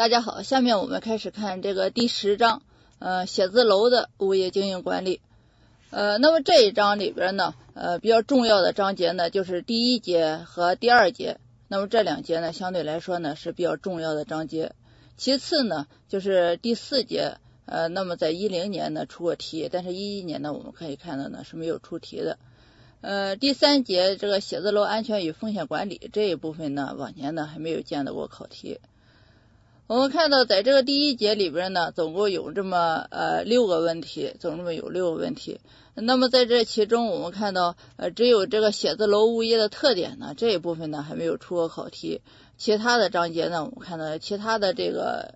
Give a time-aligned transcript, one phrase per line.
[0.00, 2.62] 大家好，下面我们开始看这个第十章，
[3.00, 5.20] 呃，写字楼的物业经营管理。
[5.90, 11.36] 呃，那么这一章里边呢，呃，比较重要的章节呢，就是第一节和第二节。
[11.68, 14.72] 那么这两节呢，相对来说呢是比较重要的章节。
[15.18, 17.36] 其次呢，就是第四节，
[17.66, 22.38] 呃，那么在一零年呢出过题，但是一一年呢，我们可以看到呢是没有出题的。
[23.02, 28.80] 呃，第三节这个写字楼安全与风险管理这一部分呢，往年呢还没有见到过考题。
[29.90, 35.58] 我们看到，在这个第一节里边呢，总共有这么呃六个问题，总共有六个问题。
[35.96, 42.20] 那么在这其中，我们看到呃只有这个写字楼物业的特点呢这一部分呢还没有出过考题，
[42.56, 45.34] 其他的章节呢，我们看到其他的这个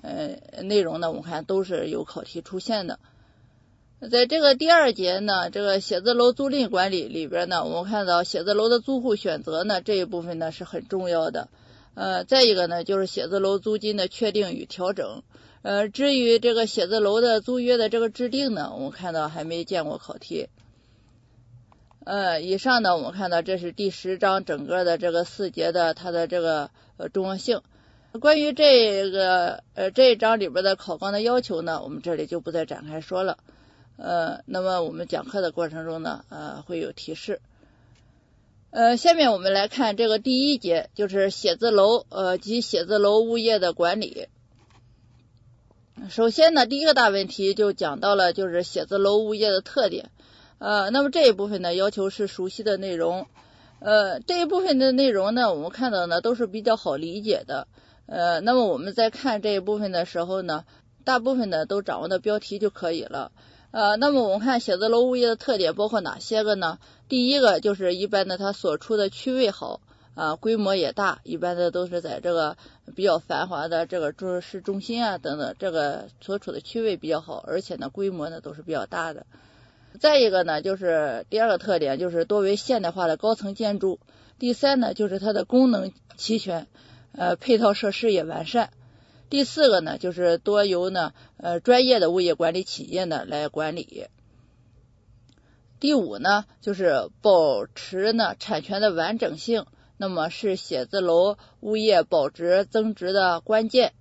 [0.00, 2.98] 呃内容呢，我们看都是有考题出现的。
[4.10, 11.48] 在这个第二节呢，这个写字楼租赁管理里边呢，我们看到写字楼的租户选择呢这一部分呢是很重要的。
[11.94, 15.22] 呃，再一个呢，就是写字楼租金的确定与调整。
[15.62, 20.48] 呃，至于这个写字楼的租约的这个制定呢，我们看到还没见过考题。
[22.04, 27.62] 呃，以上呢，我们看到这是第十章整个的这个四节的它的这个呃重要性。
[28.20, 33.38] 关于这个呃这一章里边的考纲的要求呢，我们这里就不再展开说了。
[33.96, 37.40] 呃，那么我们讲课的过程中呢，呃会有提示。
[38.74, 44.26] 呃，下面我们来看这个第一节，就是写字楼呃及写字楼物业的管理。
[46.10, 50.10] 首先呢，第一个大问题就讲到了就是写字楼物业的特点。
[50.58, 53.28] 呃，那么这一部分呢，要求是熟悉的内容。
[53.78, 57.68] 呃，这一部分的内容呢，我们看到呢都是比较好理解的。
[58.06, 60.64] 呃，那么我们在看这一部分的时候呢，
[61.04, 63.30] 大部分呢都掌握的标题就可以了。
[63.74, 66.78] 呃，那么我们看写字楼物业的特点包括哪些个呢？
[67.08, 69.80] 第一个就是一般的它所处的区位好
[70.14, 72.56] 啊，规模也大，一般的都是在这个
[72.94, 79.26] 比较繁华的这个中市中心啊等等，这个所处的区位比较好，而且呢规模呢都是比较大的。
[79.98, 83.98] 再一个呢就是第二个特点就是多为现代化的高层建筑。
[84.38, 86.68] 第三呢就是它的功能齐全，
[87.10, 88.70] 呃配套设施也完善。
[89.34, 94.06] 第四个呢，就是多由呢呃专业的物业管理企业呢来管理。
[95.80, 103.92] 第五呢，就是保持呢产权的完整性，那么是写字楼物业保值增值的关键。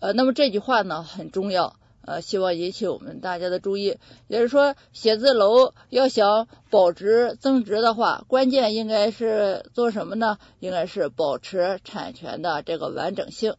[0.00, 3.98] 呃，那么这句话呢很重要，呃，希望引起我们大家的注意。
[4.26, 10.38] 也就是说，写字楼要想保值增值的话，关键应该是做什么呢？
[10.58, 13.54] 应该是保持产权的这个完整性。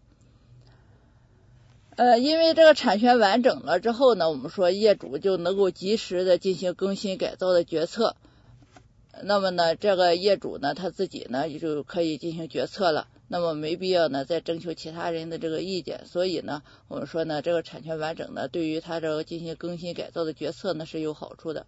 [1.95, 8.15] 呃，因为这个产权完整了之后呢，我们说业主就能够及时的进行更新改造的决策。
[9.21, 13.07] 那么呢，这个业主呢，他自己呢也就可以进行决策了。
[13.27, 16.05] 那么没必要呢再征求其他人的这个意见。
[16.07, 21.67] 所以呢，我们说呢，这个产权完整呢，对于他这个进行更新改造的决策呢是有好处的。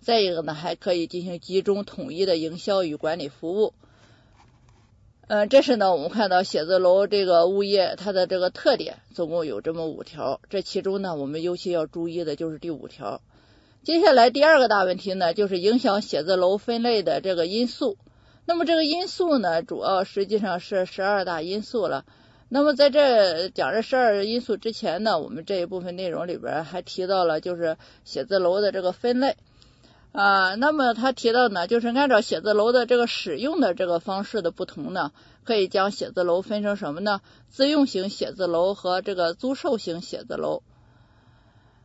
[0.00, 3.74] 再一个呢，还可以进行集中统一的营销与管理服务。
[5.26, 10.38] 嗯，这是呢，我们看到写字楼这个物业它的这个特点，总共有这么五条。
[10.50, 13.22] 这其中呢，我们尤其要注意的就是第五条。
[13.82, 17.96] 接下来第二个大问题呢，就是影响写字楼分类的这个因素。
[18.44, 22.04] 那么这个因素呢，主要实际上是十二大因素了。
[22.50, 29.36] 那么在这讲这十二因素之前呢，我们这一部分内容里边还提到了就是写字楼的这个分类。
[30.14, 35.10] 啊，那么他提到呢，就是按照写字楼的这个使用的这个方式的不同呢，
[35.42, 37.20] 可以将写字楼分成什么呢？
[37.48, 40.62] 自用型写字楼和这个租售型写字楼。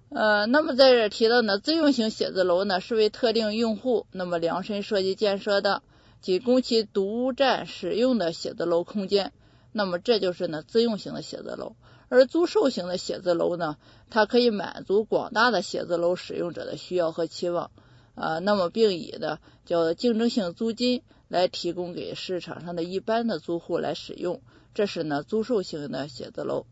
[0.10, 5.82] 呃，那么在这提到呢，自用型写字楼呢是为特定用户那么量身设计建设的，
[6.22, 9.34] 仅供其独占使用的写字楼空间。
[9.72, 11.76] 那么这就是呢自用型的写字楼，
[12.10, 13.78] 而租售型的写字楼呢，
[14.12, 17.72] 它可以满足广大的写字楼使用者的需要和期望。
[18.20, 24.42] 啊，那么并以呢叫竞争性租金来提供给市场上的一般的租户来使用，
[24.74, 26.66] 这是呢租售型的写字楼。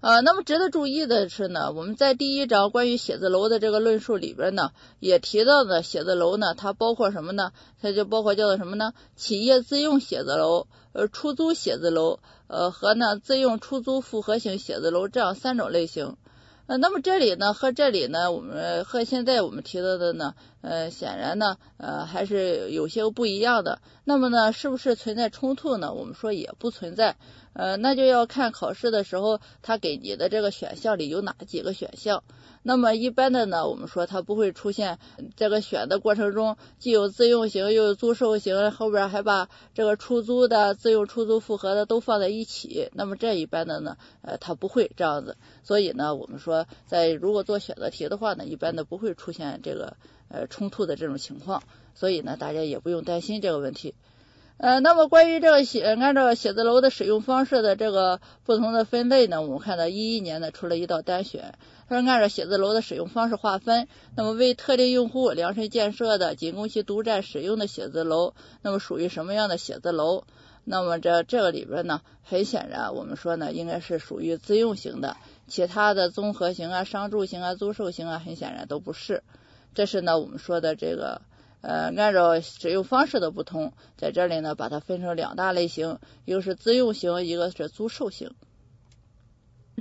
[0.00, 7.52] 呃，那么值得注意的是呢，我们在第一章关于写字楼的这个论述里边呢，也提到的写字楼呢，它包括什么呢？
[7.80, 8.92] 它就包括叫做什么呢？
[9.16, 16.18] 企业自用写字楼、呃出租写字楼、呃和呢自用出租复合型写字楼这样三种类型。
[16.66, 23.82] 呃，那么这里呢和这里呢，我们和现在我们提到的呢，呃，显然呢，呃，还是有些不一样的。
[24.04, 25.92] 那么呢，是不是存在冲突呢？
[25.92, 27.16] 我们说也不存在。
[27.52, 32.24] 呃，那就要看考试的时候，他给你的这个选项里有哪几个选项。
[32.66, 34.98] 那么一般的呢，我们说它不会出现
[35.36, 42.88] 这个选的过程中既有自用型又有租售型，后边还把这个出租的、自用出租复合的都放在一起。
[42.94, 45.36] 那么这一般的呢，呃，它不会这样子。
[45.62, 51.62] 所以呢，我们说在如果做选择题的话呢，一般的不会出现这个呃冲突的这种情况。
[51.94, 53.94] 所以呢，大家也不用担心这个问题。
[54.56, 61.54] 呃，那么关于这个写按照写字楼的使用方式的这个不同的分类呢，我们看到一一年呢出了一道单选，
[61.88, 63.88] 它是按照写字楼的使用方式划分。
[64.16, 70.22] 那么为特定用户量身建设的仅供其独占使用的写字楼，那么属于什么样的写字楼？
[70.62, 75.16] 那么这这个里边呢，很显然我们说呢，应该是属于自用型的，
[75.48, 79.24] 其他的综合型啊、商住型啊、租售型啊，很显然都不是。
[79.74, 81.20] 这是呢我们说的这个。
[81.66, 88.32] 呃，按照使用方式的不同，在这里呢，把它分成两大类型，一个是自用型，一个是租售型。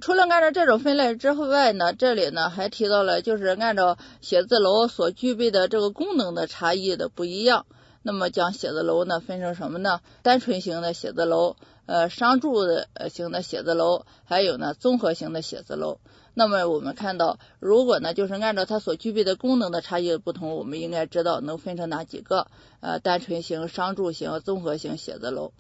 [0.02, 7.66] 除了按照这种分类之外呢，这里呢还提到了，就是按照写字楼所具备的这个功能的差异的不一样，
[8.02, 10.00] 那么将写字楼呢分成什么呢？
[10.22, 16.00] 单纯型的写字楼，呃，商住的型的写字楼，还有呢综合型的写字楼。
[16.36, 22.48] 那么我们看到，如果呢，就是按照它所具备的功能的差异的不同，我们应该知道能分成哪几个？
[22.80, 25.52] 呃，单纯型、商住型、综合型写字楼。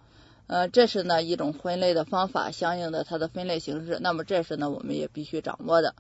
[0.48, 4.00] 呃，这是呢一种分类的方法，相应的它的分类形式。
[4.02, 5.96] 那么这是呢我们也必须掌握的。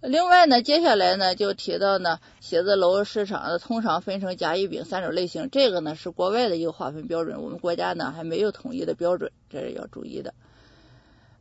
[0.00, 10.34] 另外呢，接下来呢就提到呢，写字楼市场呢通常分成甲、乙、丙三种类型，这个呢是国外的一个划分标准，我们国家呢还没有统一的标准，这是要注意的。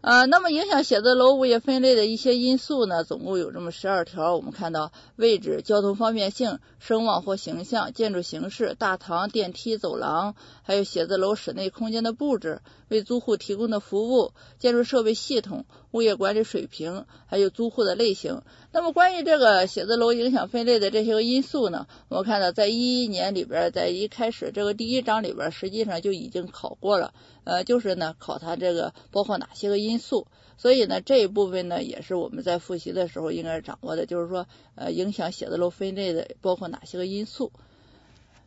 [0.02, 4.36] 呃，那么影响写字楼物业分类的一些因素呢，总共有这么十二条。
[4.36, 10.34] 我们看到位置、交通方便性、声望或形象、建筑形式、大堂、电梯、走廊，
[10.64, 18.42] 还有写字楼室内空间的布置、为租户提供的服务、建筑设备系统、物业管理水平，还有租户的类型。
[18.72, 27.14] 那么关于这个写字楼影响分类的这些个因素呢，我们看到在一一年里边，在一开始这个第一章里边，实际上就已经考过了。
[27.44, 30.28] 呃，就是呢，考它这个包括哪些个因素，
[30.58, 37.52] 所以呢，这一部分呢，也是我们在复习的时候应该掌握的，就是说，呃，影响写字楼分类的包括哪些个因素。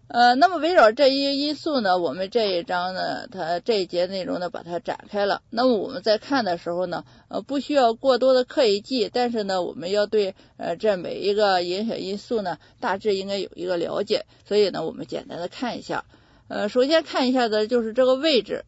[0.07, 5.41] 呃，那么围绕这一因素呢，我们这一章呢，它这一节内容呢，把它展开了。
[5.49, 14.27] 那么我们在看的时候呢，呃，不需要过多的刻意记，但是呢，我们要对呃这每一个影响因素呢，大致应该有一个了解。
[14.47, 16.05] 所以呢，我们简单的看一下。
[16.49, 18.67] 呃，首先看一下的就是这个位置。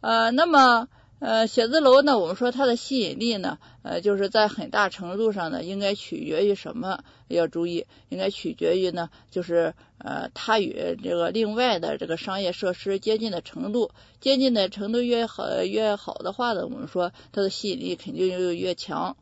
[0.00, 0.88] 呃，那么
[1.20, 7.04] 呃，写字楼呢，我们说它的吸引力呢，呃，就是在很大程度上呢，应该取决于什么？
[7.34, 13.90] 要注意，应该取决于呢，就是呃，它与这个另外的这个商业设施接近的程度，
[14.20, 19.16] 接近的程度越好越好的话呢，我们说它的吸引力肯定就越强。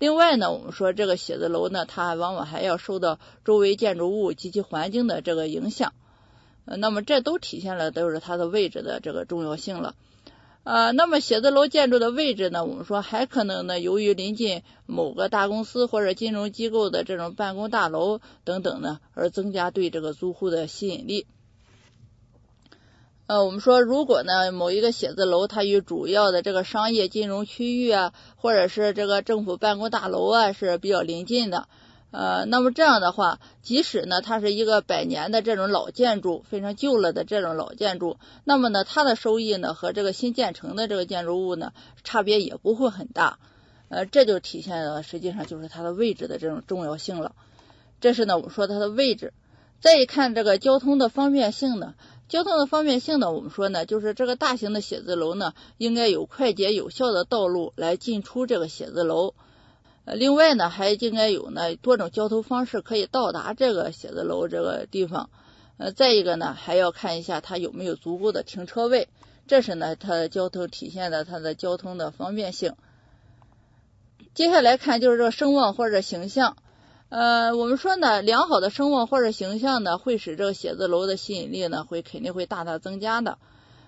[0.00, 5.92] 另外呢，我们说这个写字楼呢，它往往还要受到周围建筑物及其环境的这个影响，
[6.64, 9.94] 呃，那么这都体现了都是它的位置的这个重要性了。
[10.64, 12.64] 呃，那么写字楼建筑的位置呢？
[12.64, 21.26] 我们说还可能呢，由于临近某个大公司或者金融机构的这种办公大楼等等呢，而增加对这个租户的吸引力。
[23.26, 31.68] 呃，我们说如果呢，某一个写字楼它与主要的这个商业金融区域啊，或者是这个政府办公大楼啊是比较临近的。
[32.16, 41.72] 呃，那么这样的话，即使呢它是一个百年的这种老建筑，非常旧了的这种老建筑，那么呢它的收益呢和这个新建成的这个建筑物呢
[42.04, 43.40] 差别也不会很大。
[43.88, 47.34] 呃，这就体现了实际上就是它的位置的这种重要性了。
[48.00, 49.32] 这是呢我们说它的位置。
[49.80, 51.94] 再一看这个交通的方便性呢，
[52.28, 59.34] 交通的方便性呢，我们说呢就是这个大型的写字楼呢应该有快捷有效的道路来进出这个写字楼。
[60.06, 65.30] 呃，另外呢，还应该有呢多种交通方式可以到达这个写字楼这个地方。
[65.76, 69.08] 呃，再一个呢，还要看一下它有没有足够的停车位，
[69.46, 72.74] 这是呢它交通体现的它的交通的方便性。
[74.34, 76.56] 接下来看就是这个声望或者形象。
[77.08, 83.38] 呃，我们说呢，良好的声望或者形象呢，会使这个写字楼的吸引力呢会肯定会大大增加的。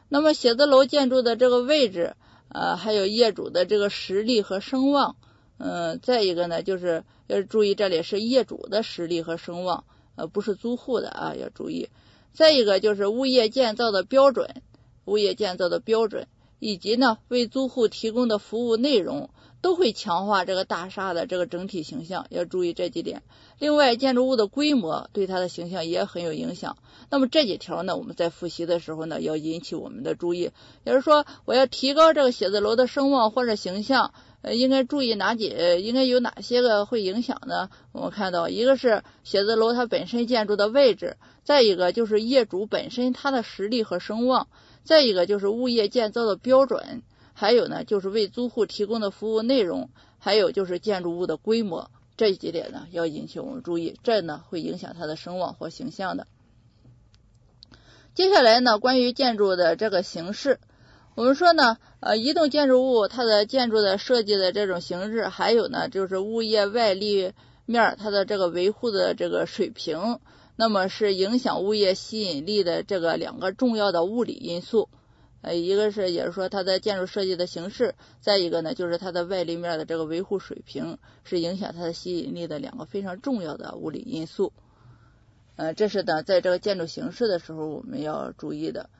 [0.09, 2.15] 那么写字楼建筑的这个位置，
[2.49, 5.17] 呃，还有业主的这个实力和声望。
[5.59, 9.85] 嗯，再一个呢，就是要注意这里是业主的实力和声望，
[10.15, 11.89] 呃，不是租户的啊，要注意。
[12.33, 14.63] 再一个就是物业建造的标准，
[15.07, 19.31] 物业建造的标准，以及呢为租户提供的服务内容，
[19.63, 23.23] 都会强化这个大厦的这个整体形象，要注意这几点。
[23.59, 26.77] 另外，建筑物的规模对它的形象也很有影响。
[27.09, 30.51] 那么这几条呢，我们在复习的时候呢，要引起我们的注意。
[30.85, 34.13] 也就是说，我要提高这个写字楼的声望或者形象。
[34.55, 35.49] 应该注意哪几，
[35.81, 37.69] 应该有哪些个会影响呢？
[37.93, 44.47] 我们看到，一个是写字楼它本身建筑的位置，再一个就是业主本身他的实力和声望，
[44.85, 47.03] 再一个就是物业建造的标准，
[47.35, 56.29] 还有呢就是为租户提供的服务内容，还有就是建筑物的规模，这几点呢要引起我们注意，这呢会影响它的声望或形象的。
[58.15, 60.61] 接下来呢，关于建筑的这个形式。
[61.17, 67.33] 我们说呢，呃，一栋建筑物它的建筑的设计的这种形式，还有呢，就是物业外立
[67.65, 70.21] 面它的这个维护的这个水平，
[70.57, 74.91] 那么是影响物业吸引力的这个两个重要的物理因素。
[75.41, 84.53] 呃，一个是也是说它的建筑设计的形式，再一个呢就是它的外立面的这个维护水平，是影响它的吸引力的两个非常重要的物理因素。
[85.57, 88.91] 呃，这是呢在这个建筑形式的时候我们要注意的。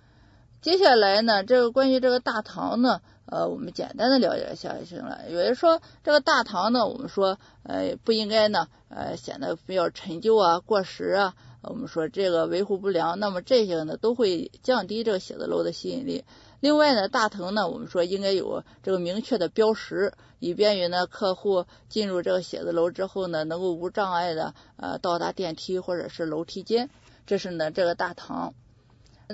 [0.63, 5.21] 接下来呢，这个关于这个大堂呢，呃，我们简单的了解一下就行了。
[5.31, 16.25] 有人说这个大堂呢，我们说呃不应该呢，呃显得比较陈旧啊、过时啊，我们说这个维护不良，那么这些呢都会降低这个写字楼的吸引力。
[16.59, 26.91] 另外呢，大堂呢，我们说应该有这个明确的标识，以便于呢客户进入这个写字楼之后呢，能够无障碍的呃到达电梯或者是楼梯间。
[27.25, 28.55] 这是呢这个大堂。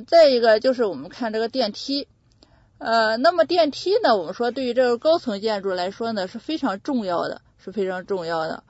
[0.07, 2.09] 再一个就是我们看这个电梯，
[2.79, 8.65] 呃，那么电梯呢，我们说对于这个高层建筑来说呢是非常重要的，是非常重要的。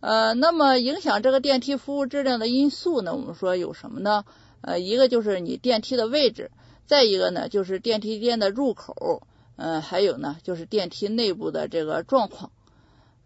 [0.00, 4.24] 呃，那么影响这个电梯服务质量的因素呢，我们说有什么呢？
[4.60, 6.50] 呃，一个就是你电梯的位置，
[6.84, 9.22] 再一个呢就是电梯间的入口，
[9.56, 12.52] 嗯，还有呢就是电梯内部的这个状况，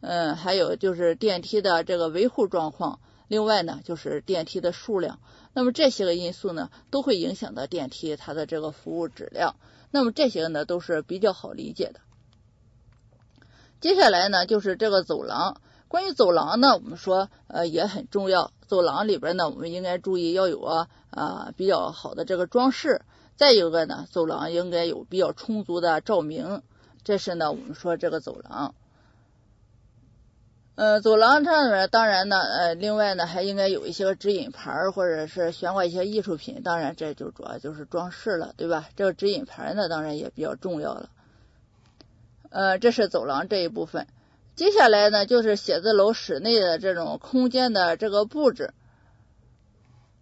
[0.00, 3.00] 嗯，还有就是电梯的这个维护状况。
[3.30, 5.20] 另外呢，就是电梯的数量，
[5.54, 9.54] 那么这些个因素呢，都会影响到电梯它的这个服务质量。
[9.92, 12.00] 那么这些呢，都是比较好理解的。
[13.80, 15.60] 接下来呢，就是这个走廊。
[15.86, 18.50] 关于走廊呢，我们说呃也很重要。
[18.66, 23.02] 走廊里边呢，我们应该注意要有啊啊比较好的这个装饰。
[23.36, 26.62] 再一个呢，走廊应该有比较充足的照明。
[27.04, 28.74] 这是呢，我们说这个走廊。
[30.80, 38.88] 呃，走廊上面当然呢，呃，另外呢还应该有一些个指引牌或者是悬挂一些艺术品，当然这就主要就是装饰了，对吧？
[38.96, 41.10] 这个指引牌呢，当然也比较重要了。
[42.48, 44.06] 呃，这是走廊这一部分，
[44.56, 48.72] 接下来呢就是写字楼室内的这种空间的这个布置。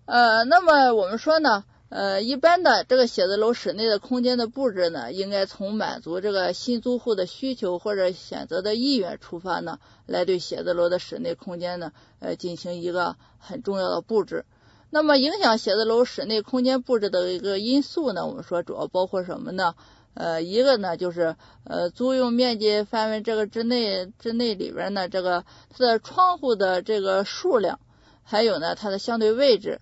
[0.07, 1.63] 呃，那么我们说呢。
[1.91, 14.45] 呃，一般的这个写字楼室内的空间的布置呢，应该从满足这个新租户的需求或者选择的意愿出发呢，来对写字楼的室内空间呢，呃，进行一个很重要的布置。
[14.91, 19.75] 那么影响写字楼室内空间布置的一个因素呢，我们说主要包括什么呢？
[20.13, 27.81] 呃，一个呢就是呃租用面积范围这个之内之内里边呢，这个它的窗户的这个数量，
[28.25, 29.81] 还有呢它的相对位置。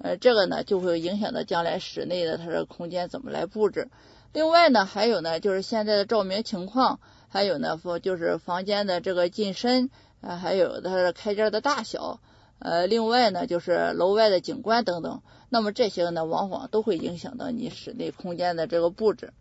[0.00, 3.88] 呃，这个呢就会影响到将来室内的它的空间怎么来布置。
[4.32, 9.90] 另外呢，还有呢就是现在的照明情况，还有呢就是房间的这个进深，
[10.20, 12.20] 啊，还有它的开间的大小，
[12.58, 15.22] 呃，另外呢就是楼外的景观等等。
[15.48, 19.32] 那么这些呢，往往都会影响到你室内空间的这个布置。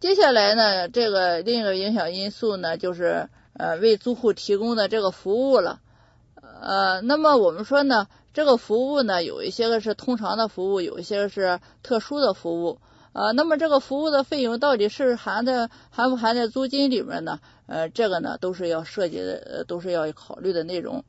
[0.00, 5.80] 接下来呢，这个另一个影响因素呢，就是呃为租户提供的这个服务了。
[6.60, 12.78] 呃，那么我们说呢，这个服务呢，有一些个是通常的服务，有一些是特殊的服务。
[13.14, 17.40] 呃，那么这个服务的费用到底是含在含不含在租金里面呢？
[17.66, 21.04] 呃，这个呢都是要涉及的，呃都是要考虑的内容。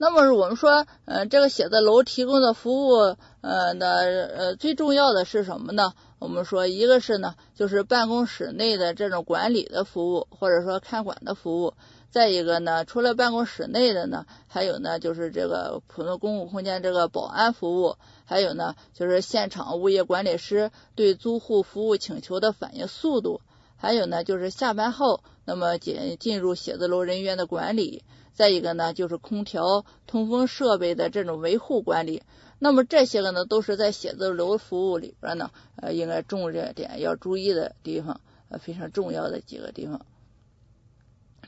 [0.00, 5.94] 那么我们说，呃，这个写字楼提供的服务，呃，的呃最重要的是什么呢？
[6.20, 11.74] 我们说，一个是呢，就是办公室内的这种管理的服务，或者说看管的服务。
[12.10, 23.42] 再一个呢，除了办公室内的呢，还有呢，就是这个普通公共空间这个保安服务，还有呢，就是现场物业管理师对租户服务请求的反应速度，
[23.76, 32.22] 还有呢，就是下班后那么进进入写字楼人员的管理，再一个呢，就是空调、通风设备的这种维护管理。
[32.58, 40.00] 那么这些个呢，都是在写字楼服务里边呢，呃，应该重点要注意的地方，呃，非常重要的几个地方。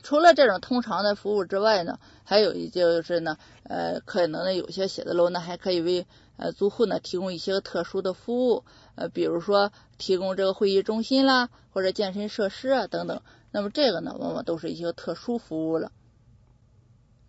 [0.03, 6.05] 除了这种通常的服务之外呢，还有一就是呢，呃，可能呢有些写字楼呢还可以为
[6.37, 8.63] 呃租户呢提供一些特殊的服务，
[8.95, 13.21] 呃，比如说提供这个会议中心啦，或者健身设施啊等等。
[13.51, 15.91] 那么这个呢，往往都是一些特殊服务了。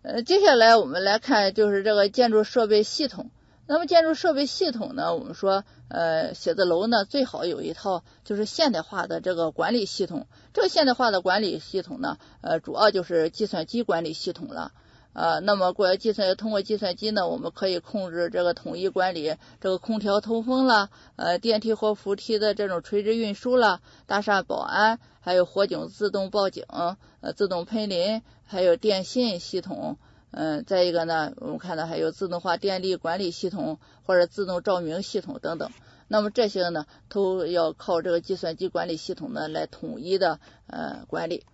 [0.01, 3.29] 呃，接下来我们来看就是这个建筑设备系统。
[3.73, 10.27] 那么建筑设备系统呢，我们说呃写字楼呢最好有一套就是现代化的这个管理系统。
[10.53, 14.73] 这个现代化的管理系统呢，呃主要就是计算机管理系统了。
[15.13, 29.97] 呃，那么过计算通过计算机呢，我们可以控制这个统一管理这个空调通风啦，呃电梯或扶梯的这种垂直运输啦，大厦保安，还有火警自动报警，呃自动喷淋，还有电信系统，
[30.35, 35.69] 嗯，再一个呢，我们看到还有自动化电力管理系统或者自动照明系统等等。
[36.07, 41.45] 那么这些呢，都要靠这个计算机管理系统呢来统一的呃管理。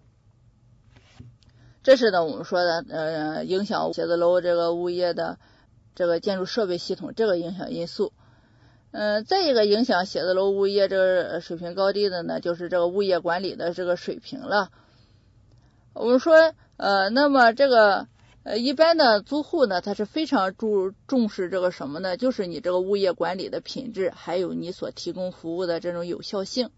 [1.84, 5.38] 这是呢，我们说的呃，影响写字楼这个物业的
[5.94, 8.14] 这个建筑设备系统这个影响因素。
[8.92, 14.72] 嗯，再一个影响写字楼物业这个水平高低的呢，就是这个物业管理的这个水平了。
[15.94, 18.08] 我们说呃，那么这个
[18.44, 22.16] 呃，一般的租户呢，他是非常注重视这个什么呢？
[22.16, 26.70] 就是你这个物业管理的品质，还有你所提供服务的这种有效性。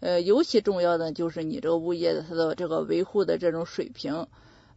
[0.00, 4.28] 呃，尤其重要的就是你这个物业的它的这个维护的这种水平。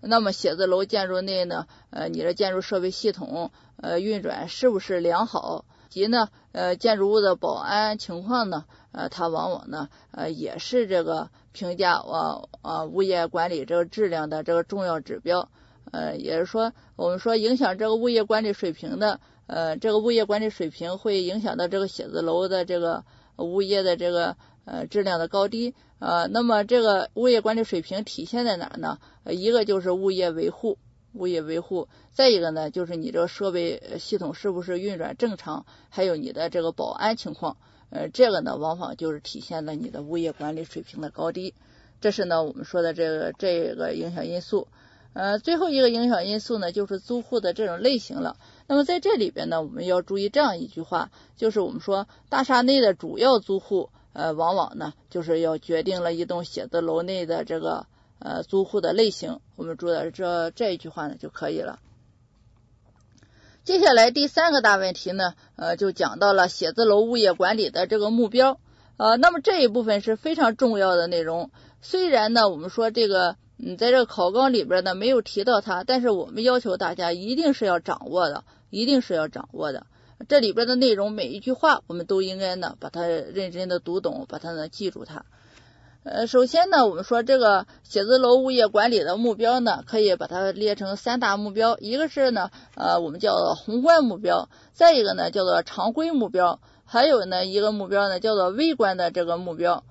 [0.02, 5.64] 那么写字楼建筑内呢，呃，你的建筑设备系统呃运转是不是良好？
[5.90, 15.52] 及呢，呃，建筑物的保安情况呢，呃，它往往呢，呃，也是这个评价啊啊物业管理这个质量的这个重要指标。
[15.92, 23.04] 呃，也是说，我们说影响这个物业管理水平的，呃，这个物业管理水平会影响到这个写字楼的这个
[23.38, 24.36] 物业的这个。
[24.64, 29.00] 呃，质量的高低，呃，那么这个物业管理水平体现在哪呢？
[29.26, 30.78] 一个就是物业维护，
[31.14, 37.58] 物业维护，再一个呢，就是你这个设备系统是不是运转正常，还有你的这个保安情况，
[37.90, 41.56] 呃，这个呢，往往就是体现了你的物业管理水平的高低。
[42.00, 44.68] 这是呢，我们说的这个这个影响因素。
[45.14, 48.38] 呃，最后一个影响因素呢，就是租户的这种类型了。
[48.68, 53.90] 那么在这里边呢，我们要注意这样一句话，就是我们说大厦内的主要租户。
[54.14, 57.86] 呃，往往呢，就是要决定了一栋写字楼内的这个
[58.20, 59.40] 呃租户的类型。
[59.56, 61.80] 我们注意这这一句话呢就可以了。
[63.64, 68.60] 接下来第三个大问题呢，呃，就讲到了写字楼物业管理的这个目标。
[68.98, 71.50] 呃，那么这一部分是非常重要的内容。
[71.82, 79.86] 虽然呢，我们说这个嗯，在这个考纲里边呢没有提到它，但是我们要求大家一定是要掌握的，一定是要掌握的。
[80.28, 85.26] 这里边的内容每一句话，我们都应该呢把它认真的读懂，把它呢记住它。
[86.04, 99.84] 呃，首先呢，我们说这个写字楼物业管理的目标呢，可以把它列成三大目标，一个是呢，呃，我们叫做宏观目标，再一个呢叫做常规目标，还有呢一个目标呢叫做微观的这个目标。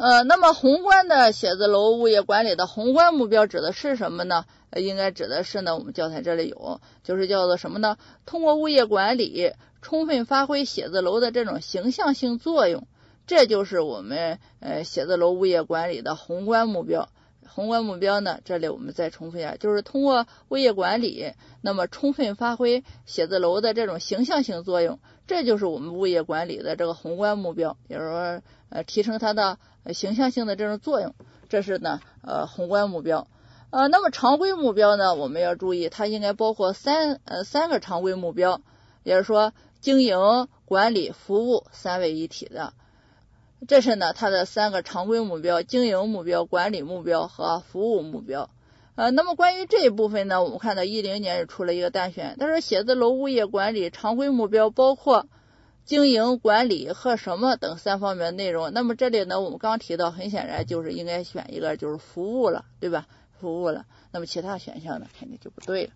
[0.00, 4.46] 呃，那么宏观的写字楼物业管理的宏观目标指的是什么呢？
[4.74, 7.98] 应该指的是呢，我们教材这里有，就是叫做什么呢？
[8.24, 12.86] 通过物业管理，充分发挥写字楼的这种形象性作用，
[13.26, 17.10] 这就是我们呃写字楼物业管理的宏观目标。
[17.52, 29.58] 宏观目标呢，这里我们再重复一下，就是通过物业管理，那么充分发挥写字楼的这种形象性作用，这就是我们物业管理的这个宏观目标，也就是说呃提升它的
[29.92, 31.14] 形象性的这种作用，
[31.48, 33.26] 这是呢呃宏观目标。
[33.70, 38.62] 呃，那么常规目标呢，我们要注意，它应该包括三呃三个常规目标，
[39.04, 42.72] 也就是说经营、管理、服务三位一体的。
[43.68, 48.50] 这是呢，它的三个常规目标：经营目标、管理目标和服务目标。
[48.94, 55.26] 呃，那么关于这一部分呢，我们看到一零年是出了一个单选，他说写字楼物业管理常规目标包括
[55.84, 58.72] 经营管理和什么等三方面的内容。
[58.72, 63.06] 那么这里呢，我们刚提到，很显然就是应该选一个就是服务了，对吧？
[63.38, 65.90] 服务了，那么其他选项呢，肯定就不对了。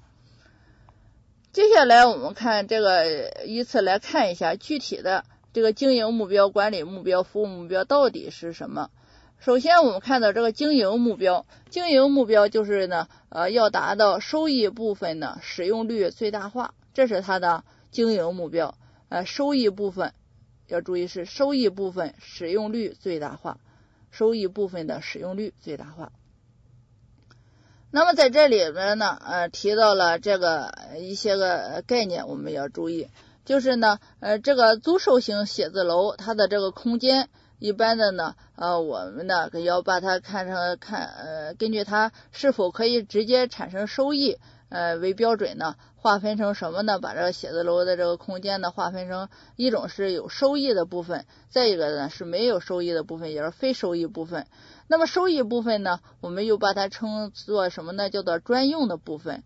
[1.52, 5.24] 接下来我们看这个，依次来看一下具体的。
[5.54, 8.90] 这个经营目标、管理目标、服务目标到底是什么？
[9.38, 17.62] 首先，我们看到这个经营目标，经营目标就是呢，呃，要达到收益部分的使用率最大化，这是它的
[17.92, 18.76] 经营目标。
[19.08, 20.12] 呃，收益部分
[20.66, 23.60] 要注意是收益部分使用率最大化，
[24.10, 26.10] 收益部分的使用率最大化。
[27.92, 33.06] 那么在这里边呢，呃，提到了这个一些个概念，我们要注意。
[33.44, 37.28] 就是呢，呃，这个租售型写字楼，它的这个空间，
[37.58, 44.38] 一般的呢，呃，我们呢要把它看成看，呃，根据它是否可以直接产生收益，
[44.70, 46.98] 呃，为标准呢，划分成什么呢？
[46.98, 54.46] 把这个写字楼的这个空间呢，划分成一种是有收益的部分，再一个呢是没有收益的部分，也是非收益部分。
[54.86, 58.08] 那么收益部分呢，我们又把它称作什么呢？
[58.08, 59.42] 叫做专用的部分。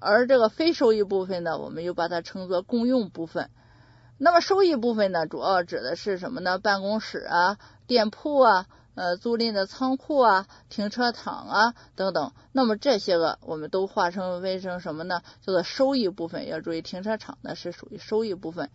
[0.00, 3.50] 而这个非收益部分呢，我们又把它称作共用部分。
[4.18, 6.58] 那么收益部分呢，主要指的是什么呢？
[6.58, 12.32] 办公室啊、店铺啊、呃租赁的仓库啊、停车场啊等等。
[12.50, 15.22] 那么这些个我们都划成为成什么呢？
[15.40, 16.48] 叫做收益部分。
[16.48, 18.70] 要注意，停车场呢是属于收益部分。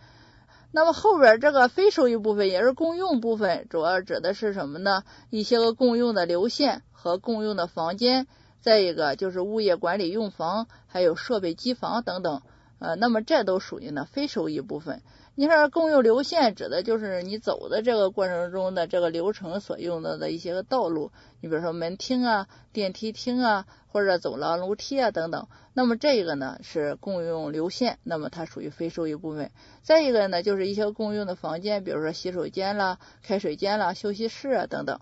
[0.72, 5.04] 那么后边这个非收益部分也是共用部分，主要指的是什么呢？
[5.30, 8.28] 一些个共用的流线和共用的房间。
[8.64, 12.42] 再一个就是物业管理用房，还有设备机房等等，
[12.80, 15.02] 呃，那么这都属于呢非收益部分。
[15.36, 25.48] 你说共用流线指的就是你走的这个过程中的这个流程所用到的一些个道路，你比如说门厅啊、电梯厅啊，或者走廊楼梯啊等等。
[25.74, 29.52] 那么这个呢是共用流线，那么它属于非收益部分。
[29.82, 35.02] 再一个呢就是一些共用的房间，比如说洗手间啦、开水间啦、休息室啊等等。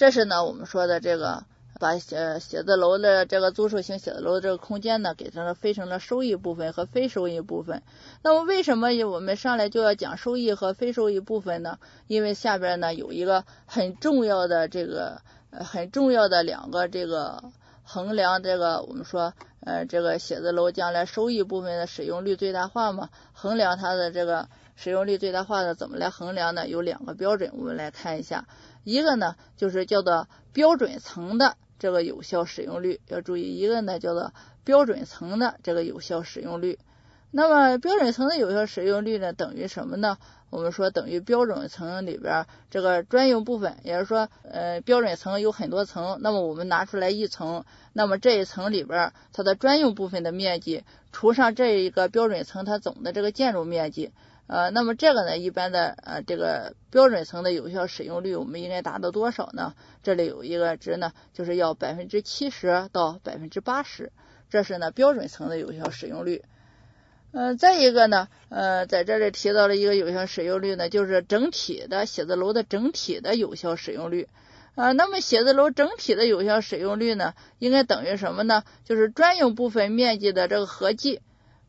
[0.00, 1.44] 这是呢，我们说的这个
[1.78, 7.82] 把写写字楼的这个租售型写字楼的这个空间呢，给成了分成了收益部分和非收益部分。
[8.22, 11.78] 那么为什么我们上来就要讲收益和非收益部分呢？
[12.06, 17.42] 因为下边呢有一个很重要的这个呃很重要的两个这个
[17.82, 26.66] 衡量这个我们说呃这个写字楼将来收益部分的使用率最大化嘛，衡量它的这个使用率最大化的怎么来衡量呢？
[26.66, 28.46] 有两个标准，我们来看一下。
[28.84, 34.32] 一个呢，就是叫做标准层的这个有效使用率，要注意一个呢叫做
[34.64, 36.78] 标准层的这个有效使用率。
[37.32, 40.18] 那么标准层的有效使用率呢，等于什么呢？
[40.50, 54.10] 我们说等于标准层里边这个专用部分，也就是说，呃，标准层有很多层，那么我们拿出来一层，那么这一层里边它的专用部分的面积除上这一个标准层它总的这个建筑面积。
[54.52, 59.74] 呃，那么这个呢，一般的呃这个标准层的有效使用率，我们应该达到多少呢？
[60.02, 64.10] 这里有一个值呢，就是要百分之七十到百分之八十，
[64.48, 66.42] 这是呢标准层的有效使用率。
[67.30, 74.26] 嗯，再一个呢，呃，在这里提到了一个有效使用率呢，就是整体的写字楼的整体的有效使用率。
[74.74, 78.64] 啊，那么写字楼整体的有效使用率呢，应该等于什么呢？
[78.84, 81.20] 就是专用部分面积的这个合计。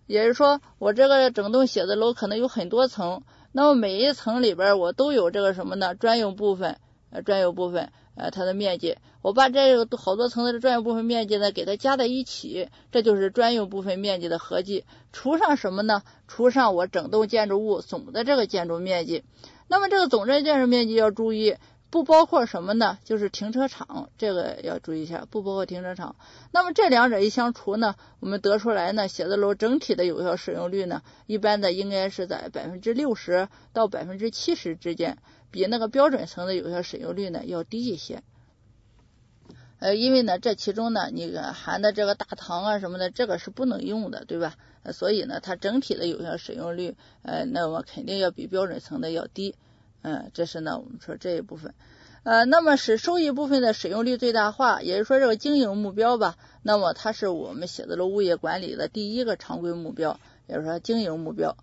[0.07, 5.95] 也就是说，我这个整栋写字楼可能有很多层，那么每一层里边我都有这个什么呢？
[5.95, 6.77] 专用部分，
[7.11, 16.03] 呃，专用部分，呃，它的面积，我把这个好多层的专用部分面积呢，给它加在一起，这就是专用部分面积的合计，除上什么呢？
[16.27, 19.23] 除上我整栋建筑物总的这个建筑面积。
[19.67, 21.55] 那么这个总的建筑面积要注意。
[21.91, 22.97] 不包括什么呢？
[23.03, 26.15] 就是停车场，这个要注意一下，不包括停车场。
[26.51, 35.17] 那么这两者一相除呢，我们得出来呢，写字楼整体的有效使用率呢，一般的应该是在百分之六十到百分之七十之间，
[35.51, 38.23] 比那个标准层的有效使用率呢要低一些。
[39.79, 44.55] 呃，因为呢，这其中呢，你含的这个大堂啊什么的，这个是不能用的，对吧？
[44.93, 49.55] 所以呢，它整体的有效使用率，呃，那么肯定要比标准层的要低。
[50.01, 51.73] 嗯，这是呢，我们说这一部分，
[52.23, 61.55] 呃，那么使收益部分的使用率最大化，也就是说这个经营目标吧，那么它是我们写字楼物业管理的第一个常规目标，也就是说经营目标。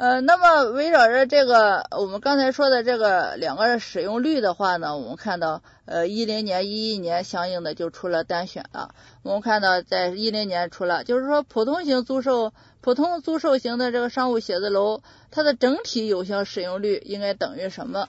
[0.00, 8.94] 呃，那么围绕着这个我们刚才说的这个两个使用率的话呢，我们看到，呃，一零年、一一年相应的就出了单选了。
[9.24, 18.06] 我们看到，在一零年出了，就是说普通型租售、普通租售型的这个商务写字楼，它的整体有效使用率应该等于什么？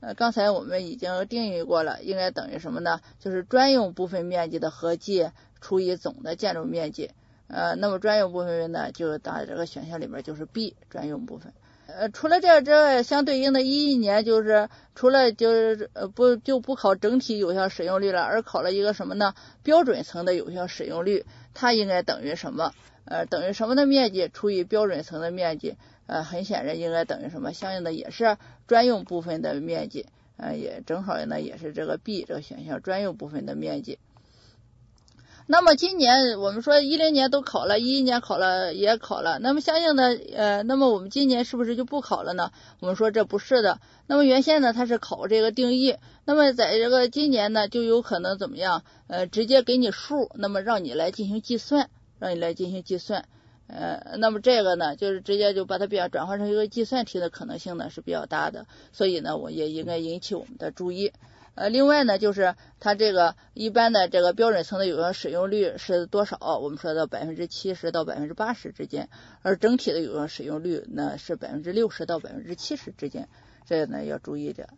[0.00, 2.98] 呃，刚才我们已经定义过了，应该等于什么呢？
[3.20, 7.12] 就是专用部分面积的合计除以总的建筑面积。
[7.48, 11.52] 呃，那么专用部分呢，就打这个选项里边就是 B 专用部分。
[11.86, 19.34] 呃，除了这这相对应的一一年，就是除了就是呃不就不考整体有效使用率了，而考了一个什么呢？
[19.62, 22.72] 标准层的有效使用率，它应该等于什么？
[23.06, 25.78] 呃，等于什么的面积除以标准层的面积？
[26.06, 27.54] 呃，很显然应该等于什么？
[27.54, 30.04] 相应的也是专用部分的面积。
[30.36, 33.98] 呃，也正好呢，也是这个 B 这个选项专用部分的面积。
[35.50, 42.52] 那么今年我们说一零年都考了，一一年考了也考了，那么相应的呃，那么我们今年是不是就不考了呢？
[42.80, 43.80] 我们说这不是的。
[44.06, 48.84] 那么原先呢，它是考这个定义，那么在这个今年呢，就有可能怎么样？
[49.06, 53.24] 呃，直接给你数，那么让你来进行计算，让你来进行计算。
[53.68, 61.14] 呃，那么这个呢，就是直接就把它变转换成一个计算题的可能性呢是比较大的，所以呢，我也应该引起我们的注意。
[61.58, 66.38] 呃，另外呢，就是它这个一般的这个标准层的有效使用率是多少？
[66.60, 69.08] 我们说到百分之七十到百分之八十之间，
[69.42, 73.28] 而整体的有效使用率呢是百分之六十到百分之七十之间，
[73.66, 74.68] 这个呢要注意点。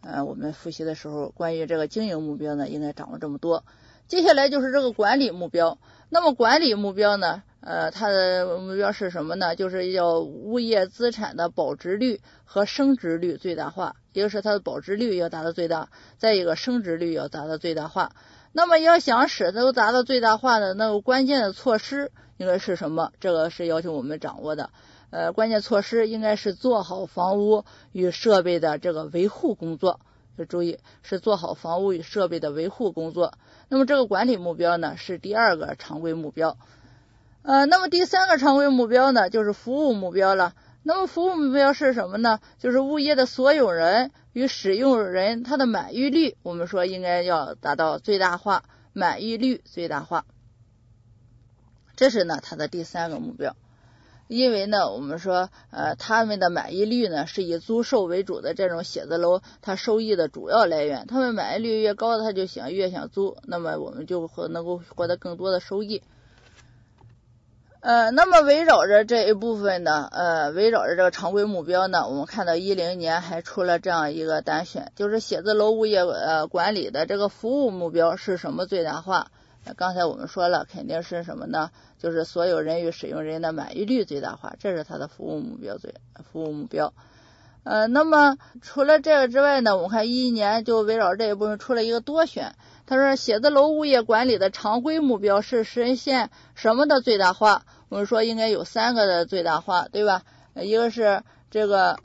[0.00, 3.62] 呃，我们复习的时候，关于这个经营目标呢，应该掌握这么多。
[4.08, 5.78] 接下来就是这个管理目标。
[6.08, 7.42] 那么管理目标呢？
[7.60, 9.56] 呃，它的目标是什么呢？
[9.56, 18.12] 就是要物业资产的保值率和升值率最大化，一个是它的保值率要达到最大，再一个升值率要达到最大化。
[18.52, 23.12] 那么要想使都达到最大化的那个关键的措施应该是什么？
[23.20, 24.70] 这个是要求我们掌握的。
[25.10, 30.00] 呃，关键措施应该是做好房屋与设备的这个维护工作。
[30.36, 33.34] 要注意，是做好房屋与设备的维护工作。
[33.68, 36.56] 那么这个管理目标呢，是第二个常规目标。
[37.42, 40.54] 呃，那么第三个常规目标呢，就是服务目标了。
[40.86, 42.40] 那么服务目标是什么呢？
[42.58, 50.26] 就是物业的所有人与使用人他的满意率，我们说应该要达到最大化，满意率最大化。
[51.96, 53.56] 这是呢，它的第三个目标。
[54.28, 61.06] 因为呢，我们说，呃，他们的满意率呢是以租售为主的这种写字楼，它收益的主要来源。
[61.06, 66.02] 他们满意率越高，他就想越想租，那么我们就会能够获得更多的收益。
[67.84, 79.30] 呃，那么围绕着这一部分呢，呃，围绕着这个常规目标呢，我们看到一零年还出了这样一个单选，就是写字楼物业呃管理的这个服务目标是什么最大化？
[79.76, 81.70] 刚才我们说了，肯定是什么呢？
[81.98, 85.94] 就是所有人与使用人的满意率最大化，这是它的服务目标最
[86.32, 86.94] 服务目标。
[87.64, 92.54] 呃，那么除了这个之外呢，我看一一年就围绕这一部分出了一个多选。
[92.86, 97.62] 他说，写字楼物业管理的常规目标是实现什么的最大化？
[97.88, 100.22] 我们说应该有三个的最大化，对吧？
[100.54, 101.98] 一个是这个，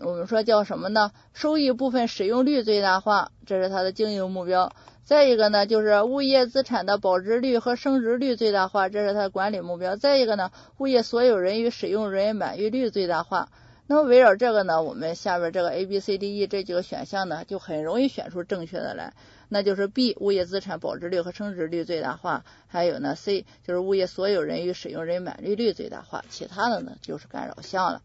[0.00, 1.12] 我们说叫什么呢？
[1.32, 4.72] 收益部分使用率最大化，这是它的经营目标。
[5.04, 9.94] 再一个呢，就是物业资产的保值率和升值率最大化，这是它的管理目标。
[9.94, 13.48] 再一个呢，物业所有人与使用人满意率最大化。
[13.88, 19.12] 那么围绕这个呢，我们下边这个 A、B、C、D、E 这几个选项呢，就很容易选出正确的来。
[19.48, 22.44] 那就是 B，物业资产保值率和升值率最大化。
[22.66, 26.24] 还有呢，C 就是物业所有人与使用人满意率最大化。
[26.28, 28.02] 其他的呢，就是干扰项了。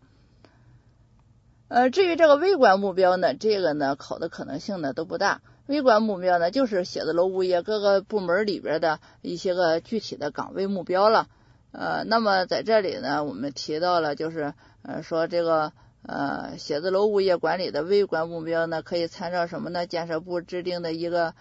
[1.67, 5.41] 呃，至于这个微观目标呢，这个呢考的可能性呢都不大。
[5.65, 11.27] 微观目标呢，就是写字楼物业各个部门里边的一些个具体的岗位目标了。
[11.71, 19.85] 呃，那么在这里呢，我们提到了就是呃说这个呃写字楼物业管理的微观目标呢，可以参照什么呢？
[19.85, 21.33] 建设部制定的一个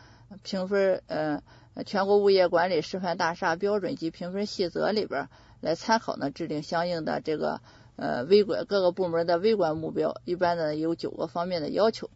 [0.42, 1.42] 评分呃
[1.86, 5.28] 全国物业管理示范大厦标准及评分细则里边
[5.60, 7.60] 来参考呢，制定相应的这个
[7.96, 12.10] 呃微观各个部门的微观目标，一般呢有九个方面的要求。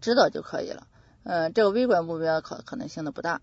[0.00, 0.86] 知道就可以了。
[1.24, 3.40] 嗯，这个微观目标可可能性的不大。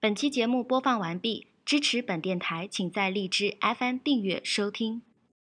[0.00, 5.02] 本期节目播放完毕，支持本电台，请在荔枝 FM 订阅收听。